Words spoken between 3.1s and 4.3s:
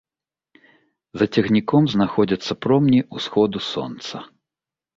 ўсходу сонца.